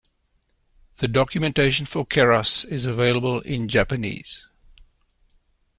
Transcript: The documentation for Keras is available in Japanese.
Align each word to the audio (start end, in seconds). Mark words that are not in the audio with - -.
The 0.95 1.07
documentation 1.07 1.85
for 1.85 2.07
Keras 2.07 2.65
is 2.67 2.87
available 2.87 3.39
in 3.41 3.67
Japanese. 3.69 4.47